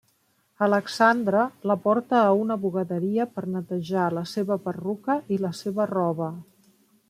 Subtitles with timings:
[0.67, 6.33] Alexandra la porta a una bugaderia per netejar la seva perruca i la seva roba.